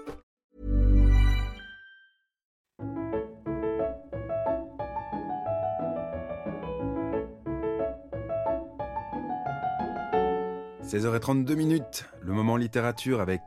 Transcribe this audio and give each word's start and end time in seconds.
16h32 10.91 11.55
minutes, 11.55 12.05
le 12.21 12.33
moment 12.33 12.57
littérature 12.57 13.21
avec 13.21 13.39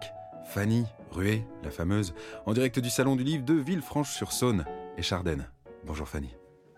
Fanny 0.47 0.87
Rué, 1.11 1.45
la 1.63 1.71
fameuse, 1.71 2.15
en 2.47 2.55
direct 2.55 2.79
du 2.79 2.89
Salon 2.89 3.17
du 3.17 3.23
Livre 3.23 3.45
de 3.45 3.53
Villefranche-sur-Saône 3.53 4.65
et 4.97 5.03
Chardenne. 5.03 5.47
Bonjour 5.85 6.09
Fanny. 6.09 6.35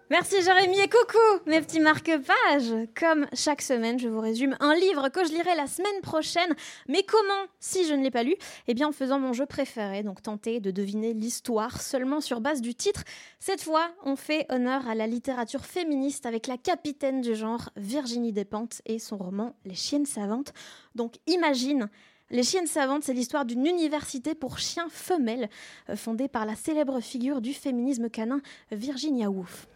Merci 0.08 0.40
Jérémy 0.40 0.78
et 0.78 0.88
coucou 0.88 1.18
mes 1.46 1.60
petits 1.60 1.80
marque-pages 1.80 2.72
Comme 2.96 3.26
chaque 3.32 3.60
semaine, 3.60 3.98
je 3.98 4.06
vous 4.06 4.20
résume 4.20 4.56
un 4.60 4.76
livre 4.76 5.08
que 5.08 5.24
je 5.24 5.32
lirai 5.32 5.56
la 5.56 5.66
semaine 5.66 6.00
prochaine. 6.00 6.54
Mais 6.86 7.02
comment, 7.02 7.50
si 7.58 7.84
je 7.88 7.92
ne 7.92 8.04
l'ai 8.04 8.12
pas 8.12 8.22
lu? 8.22 8.36
Eh 8.68 8.74
bien 8.74 8.86
en 8.86 8.92
faisant 8.92 9.18
mon 9.18 9.32
jeu 9.32 9.46
préféré, 9.46 10.04
donc 10.04 10.22
tenter 10.22 10.60
de 10.60 10.70
deviner 10.70 11.12
l'histoire 11.12 11.80
seulement 11.80 12.20
sur 12.20 12.40
base 12.40 12.60
du 12.60 12.72
titre. 12.76 13.02
Cette 13.40 13.62
fois, 13.62 13.90
on 14.04 14.14
fait 14.14 14.46
honneur 14.48 14.86
à 14.86 14.94
la 14.94 15.08
littérature 15.08 15.66
féministe 15.66 16.24
avec 16.24 16.46
la 16.46 16.56
capitaine 16.56 17.20
du 17.20 17.34
genre 17.34 17.70
Virginie 17.74 18.32
Despentes 18.32 18.82
et 18.86 19.00
son 19.00 19.16
roman 19.16 19.56
Les 19.64 19.74
chiennes 19.74 20.06
savantes. 20.06 20.52
Donc 20.94 21.14
imagine 21.26 21.90
les 22.30 22.42
Chiennes 22.42 22.66
Savantes, 22.66 23.04
c'est 23.04 23.12
l'histoire 23.12 23.44
d'une 23.44 23.64
université 23.66 24.34
pour 24.34 24.58
chiens 24.58 24.88
femelles, 24.88 25.48
euh, 25.88 25.94
fondée 25.94 26.26
par 26.26 26.44
la 26.44 26.56
célèbre 26.56 26.98
figure 26.98 27.40
du 27.40 27.52
féminisme 27.52 28.10
canin 28.10 28.40
Virginia 28.72 29.30
Woolf. 29.30 29.68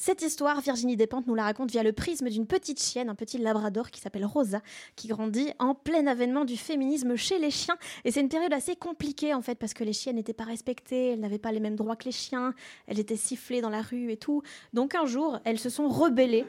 Cette 0.00 0.22
histoire, 0.22 0.62
Virginie 0.62 0.96
Despentes 0.96 1.26
nous 1.26 1.34
la 1.34 1.42
raconte 1.42 1.70
via 1.70 1.82
le 1.82 1.92
prisme 1.92 2.30
d'une 2.30 2.46
petite 2.46 2.82
chienne, 2.82 3.10
un 3.10 3.14
petit 3.14 3.36
labrador 3.36 3.90
qui 3.90 4.00
s'appelle 4.00 4.24
Rosa, 4.24 4.62
qui 4.96 5.08
grandit 5.08 5.50
en 5.58 5.74
plein 5.74 6.06
avènement 6.06 6.46
du 6.46 6.56
féminisme 6.56 7.16
chez 7.16 7.38
les 7.38 7.50
chiens. 7.50 7.76
Et 8.06 8.10
c'est 8.10 8.22
une 8.22 8.30
période 8.30 8.54
assez 8.54 8.76
compliquée 8.76 9.34
en 9.34 9.42
fait, 9.42 9.56
parce 9.56 9.74
que 9.74 9.84
les 9.84 9.92
chiennes 9.92 10.16
n'étaient 10.16 10.32
pas 10.32 10.44
respectées, 10.44 11.10
elles 11.10 11.20
n'avaient 11.20 11.36
pas 11.36 11.52
les 11.52 11.60
mêmes 11.60 11.76
droits 11.76 11.96
que 11.96 12.06
les 12.06 12.12
chiens, 12.12 12.54
elles 12.86 12.98
étaient 12.98 13.14
sifflées 13.14 13.60
dans 13.60 13.68
la 13.68 13.82
rue 13.82 14.10
et 14.10 14.16
tout. 14.16 14.42
Donc 14.72 14.94
un 14.94 15.04
jour, 15.04 15.38
elles 15.44 15.58
se 15.58 15.68
sont 15.68 15.88
rebellées 15.88 16.46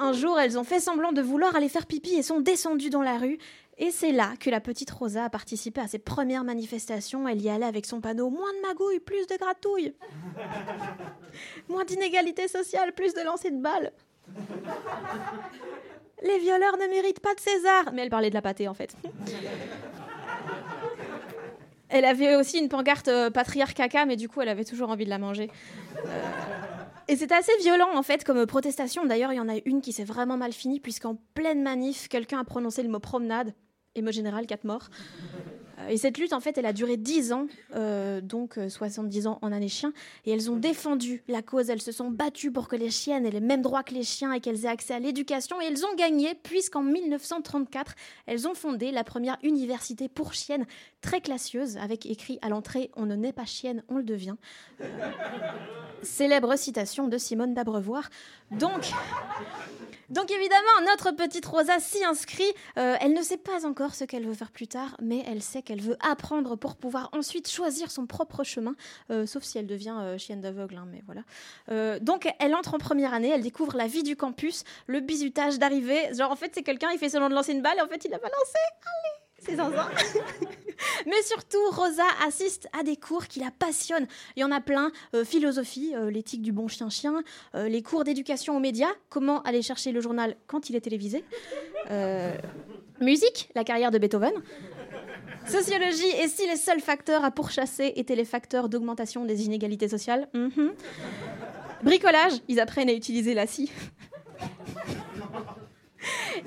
un 0.00 0.12
jour, 0.12 0.38
elles 0.38 0.58
ont 0.58 0.64
fait 0.64 0.80
semblant 0.80 1.12
de 1.12 1.20
vouloir 1.20 1.54
aller 1.56 1.68
faire 1.68 1.86
pipi 1.86 2.14
et 2.14 2.22
sont 2.22 2.40
descendues 2.40 2.90
dans 2.90 3.02
la 3.02 3.18
rue. 3.18 3.38
Et 3.80 3.92
c'est 3.92 4.10
là 4.10 4.34
que 4.40 4.50
la 4.50 4.60
petite 4.60 4.90
Rosa 4.90 5.24
a 5.24 5.30
participé 5.30 5.80
à 5.80 5.86
ses 5.86 6.00
premières 6.00 6.42
manifestations. 6.42 7.28
Elle 7.28 7.40
y 7.40 7.48
allait 7.48 7.64
avec 7.64 7.86
son 7.86 8.00
panneau 8.00 8.28
Moins 8.28 8.52
de 8.54 8.66
magouilles, 8.66 8.98
plus 8.98 9.26
de 9.28 9.36
gratouilles. 9.36 9.94
Moins 11.68 11.84
d'inégalité 11.84 12.48
sociale, 12.48 12.92
plus 12.92 13.14
de 13.14 13.20
lancer 13.20 13.52
de 13.52 13.60
balles. 13.60 13.92
Les 16.24 16.38
violeurs 16.40 16.76
ne 16.76 16.88
méritent 16.88 17.20
pas 17.20 17.34
de 17.34 17.40
César. 17.40 17.92
Mais 17.92 18.02
elle 18.02 18.10
parlait 18.10 18.30
de 18.30 18.34
la 18.34 18.42
pâtée 18.42 18.66
en 18.66 18.74
fait. 18.74 18.96
Elle 21.90 22.04
avait 22.04 22.36
aussi 22.36 22.58
une 22.58 22.68
pancarte 22.68 23.08
euh, 23.08 23.30
mais 24.06 24.16
du 24.16 24.28
coup, 24.28 24.42
elle 24.42 24.50
avait 24.50 24.66
toujours 24.66 24.90
envie 24.90 25.06
de 25.06 25.08
la 25.10 25.16
manger. 25.16 25.50
Euh, 25.96 26.10
et 27.08 27.16
c'était 27.16 27.34
assez 27.34 27.56
violent 27.62 27.88
en 27.94 28.02
fait 28.02 28.24
comme 28.24 28.44
protestation. 28.44 29.06
D'ailleurs, 29.06 29.32
il 29.32 29.36
y 29.36 29.40
en 29.40 29.48
a 29.48 29.56
une 29.64 29.80
qui 29.80 29.94
s'est 29.94 30.04
vraiment 30.04 30.36
mal 30.36 30.52
finie 30.52 30.80
puisqu'en 30.80 31.16
pleine 31.32 31.62
manif, 31.62 32.08
quelqu'un 32.08 32.40
a 32.40 32.44
prononcé 32.44 32.82
le 32.82 32.90
mot 32.90 32.98
promenade. 32.98 33.54
Et 33.98 34.12
général, 34.12 34.46
quatre 34.46 34.64
morts. 34.64 34.90
Euh, 35.80 35.88
et 35.88 35.96
cette 35.96 36.18
lutte, 36.18 36.32
en 36.32 36.40
fait, 36.40 36.56
elle 36.56 36.66
a 36.66 36.72
duré 36.72 36.96
10 36.96 37.32
ans, 37.32 37.46
euh, 37.74 38.20
donc 38.20 38.58
70 38.68 39.26
euh, 39.26 39.30
ans 39.30 39.38
en 39.42 39.52
année 39.52 39.68
chien. 39.68 39.92
Et 40.24 40.30
elles 40.30 40.50
ont 40.50 40.56
défendu 40.56 41.22
la 41.28 41.42
cause. 41.42 41.68
Elles 41.70 41.82
se 41.82 41.92
sont 41.92 42.10
battues 42.10 42.52
pour 42.52 42.68
que 42.68 42.76
les 42.76 42.90
chiennes 42.90 43.26
aient 43.26 43.30
les 43.30 43.40
mêmes 43.40 43.62
droits 43.62 43.82
que 43.82 43.94
les 43.94 44.04
chiens 44.04 44.32
et 44.32 44.40
qu'elles 44.40 44.64
aient 44.64 44.70
accès 44.70 44.94
à 44.94 44.98
l'éducation. 44.98 45.60
Et 45.60 45.66
elles 45.66 45.84
ont 45.84 45.94
gagné, 45.96 46.34
puisqu'en 46.34 46.82
1934, 46.82 47.94
elles 48.26 48.46
ont 48.46 48.54
fondé 48.54 48.90
la 48.92 49.04
première 49.04 49.38
université 49.42 50.08
pour 50.08 50.32
chiennes, 50.32 50.66
très 51.00 51.20
classieuse, 51.20 51.76
avec 51.76 52.06
écrit 52.06 52.38
à 52.42 52.48
l'entrée 52.48 52.90
On 52.96 53.06
ne 53.06 53.16
naît 53.16 53.32
pas 53.32 53.46
chienne, 53.46 53.82
on 53.88 53.96
le 53.96 54.04
devient. 54.04 54.36
célèbre 56.02 56.56
citation 56.56 57.08
de 57.08 57.18
Simone 57.18 57.54
d'Abrevoir. 57.54 58.10
Donc. 58.52 58.92
Donc 60.10 60.30
évidemment, 60.30 60.86
notre 60.86 61.12
petite 61.12 61.44
Rosa 61.44 61.78
s'y 61.80 62.02
inscrit. 62.04 62.50
Euh, 62.78 62.96
elle 63.00 63.12
ne 63.12 63.22
sait 63.22 63.36
pas 63.36 63.66
encore 63.66 63.94
ce 63.94 64.04
qu'elle 64.04 64.26
veut 64.26 64.34
faire 64.34 64.50
plus 64.50 64.66
tard, 64.66 64.96
mais 65.02 65.22
elle 65.26 65.42
sait 65.42 65.62
qu'elle 65.62 65.82
veut 65.82 65.96
apprendre 66.00 66.56
pour 66.56 66.76
pouvoir 66.76 67.10
ensuite 67.12 67.50
choisir 67.50 67.90
son 67.90 68.06
propre 68.06 68.42
chemin, 68.42 68.74
euh, 69.10 69.26
sauf 69.26 69.42
si 69.42 69.58
elle 69.58 69.66
devient 69.66 69.96
euh, 69.98 70.18
chienne 70.18 70.40
d'aveugle, 70.40 70.76
hein, 70.76 70.88
mais 70.90 71.02
voilà. 71.04 71.98
donc 72.00 72.28
elle 72.38 72.54
entre 72.54 72.74
en 72.74 72.78
première 72.78 73.12
année, 73.12 73.30
elle 73.30 73.42
découvre 73.42 73.76
la 73.76 73.86
vie 73.86 74.02
du 74.02 74.16
campus, 74.16 74.64
le 74.86 75.00
bizutage 75.00 75.58
d'arrivée. 75.58 76.14
Genre 76.14 76.30
en 76.30 76.36
fait 76.36 76.52
c'est 76.54 76.62
quelqu'un, 76.62 76.90
il 76.92 76.98
fait 76.98 77.10
semblant 77.10 77.28
de 77.28 77.34
lancer 77.34 77.52
une 77.52 77.62
balle, 77.62 77.78
et 77.78 77.82
en 77.82 77.88
fait 77.88 78.04
il 78.04 78.10
l'a 78.10 78.18
pas 78.18 78.28
lancé. 78.28 78.58
Allez 78.86 79.28
c'est 79.40 79.56
zinzin. 79.56 79.88
Mais 81.06 81.22
surtout, 81.22 81.58
Rosa 81.70 82.04
assiste 82.26 82.68
à 82.78 82.82
des 82.82 82.96
cours 82.96 83.26
qui 83.26 83.40
la 83.40 83.50
passionnent. 83.50 84.06
Il 84.36 84.40
y 84.40 84.44
en 84.44 84.52
a 84.52 84.60
plein 84.60 84.90
euh, 85.14 85.24
philosophie, 85.24 85.92
euh, 85.94 86.10
l'éthique 86.10 86.42
du 86.42 86.52
bon 86.52 86.68
chien-chien, 86.68 87.22
euh, 87.54 87.68
les 87.68 87.82
cours 87.82 88.04
d'éducation 88.04 88.56
aux 88.56 88.60
médias, 88.60 88.90
comment 89.08 89.42
aller 89.42 89.62
chercher 89.62 89.92
le 89.92 90.00
journal 90.00 90.36
quand 90.46 90.70
il 90.70 90.76
est 90.76 90.80
télévisé, 90.80 91.24
musique, 93.00 93.48
la 93.54 93.64
carrière 93.64 93.90
de 93.90 93.98
Beethoven. 93.98 94.32
Sociologie, 95.46 96.10
et 96.20 96.28
si 96.28 96.46
les 96.46 96.56
seuls 96.56 96.80
facteurs 96.80 97.24
à 97.24 97.30
pourchasser 97.30 97.92
étaient 97.96 98.16
les 98.16 98.24
facteurs 98.24 98.68
d'augmentation 98.68 99.24
des 99.24 99.46
inégalités 99.46 99.88
sociales 99.88 100.28
mhm. 100.34 100.72
Bricolage, 101.82 102.32
ils 102.48 102.60
apprennent 102.60 102.90
à 102.90 102.92
utiliser 102.92 103.34
la 103.34 103.46
scie. 103.46 103.70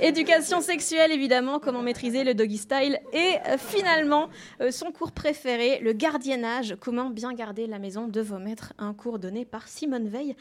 Éducation 0.04 0.62
sexuelle, 0.62 1.12
évidemment, 1.12 1.60
comment 1.60 1.84
maîtriser 1.84 2.24
le 2.24 2.34
doggy 2.34 2.58
style. 2.58 3.00
Et 3.14 3.36
euh, 3.48 3.58
finalement, 3.60 4.30
euh, 4.60 4.72
son 4.72 4.92
cours 4.92 5.12
préféré, 5.12 5.80
le 5.80 5.94
gardiennage, 5.94 6.76
comment 6.80 7.12
bien 7.12 7.34
garder 7.34 7.68
la 7.68 7.78
maison 7.78 8.08
de 8.08 8.20
vos 8.20 8.40
maîtres, 8.40 8.74
un 8.80 8.96
cours 8.96 9.20
donné 9.20 9.46
par 9.46 9.68
Simone 9.68 10.08
Veil. 10.08 10.36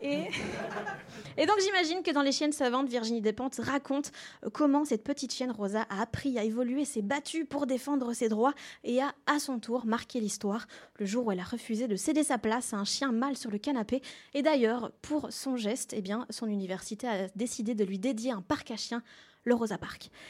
Et, 1.36 1.46
donc 1.46 1.56
j'imagine 1.62 2.02
que 2.02 2.10
dans 2.10 2.22
Les 2.22 2.32
chiennes 2.32 2.52
savantes, 2.52 2.88
Virginie 2.88 3.20
Despentes 3.20 3.60
raconte 3.62 4.12
euh, 4.44 4.50
comment 4.50 4.84
cette 4.84 5.04
petite 5.04 5.32
chienne 5.32 5.50
Rosa 5.50 5.86
a 5.90 6.00
appris 6.00 6.38
à 6.38 6.44
évoluer, 6.44 6.84
s'est 6.84 7.02
battue 7.02 7.44
pour 7.44 7.66
défendre 7.66 8.12
ses 8.14 8.28
droits 8.28 8.54
et 8.82 9.02
a 9.02 9.12
à 9.26 9.38
son 9.38 9.58
tour 9.58 9.84
marqué 9.84 10.20
l'histoire 10.20 10.66
le 10.98 11.04
jour 11.06 11.26
où 11.26 11.32
elle 11.32 11.40
a 11.40 11.44
refusé 11.44 11.86
de 11.86 11.96
céder 11.96 12.22
sa 12.22 12.38
place 12.38 12.72
à 12.72 12.78
un 12.78 12.84
chien 12.84 13.12
mâle 13.12 13.36
sur 13.36 13.50
le 13.50 13.58
canapé. 13.58 14.00
Et 14.32 14.42
d'ailleurs, 14.42 14.90
pour 15.02 15.30
son 15.30 15.56
geste, 15.56 15.92
eh 15.94 16.00
bien, 16.00 16.26
son 16.30 16.46
université 16.46 17.06
a 17.06 17.28
décidé 17.36 17.74
de 17.74 17.84
lui 17.84 17.98
dédier 17.98 18.32
un 18.32 18.42
parc 18.42 18.70
à 18.70 18.76
chiens 18.76 19.02
le 19.44 19.54
Rosa 19.54 19.78
Park. 19.78 20.10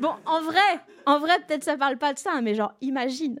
Bon, 0.00 0.14
en 0.26 0.40
vrai, 0.42 0.60
en 1.06 1.18
vrai, 1.18 1.40
peut-être 1.40 1.64
ça 1.64 1.76
parle 1.76 1.98
pas 1.98 2.14
de 2.14 2.20
ça, 2.20 2.40
mais 2.40 2.54
genre, 2.54 2.72
imagine. 2.80 3.40